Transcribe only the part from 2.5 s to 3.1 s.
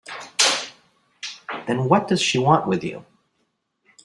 with you?